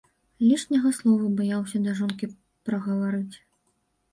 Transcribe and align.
Лішняга 0.45 0.91
слова 0.99 1.27
баяўся 1.41 1.81
да 1.89 1.95
жонкі 1.99 2.31
прагаварыць. 2.71 3.35